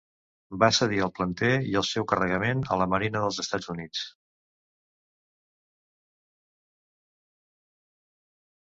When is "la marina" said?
2.83-3.23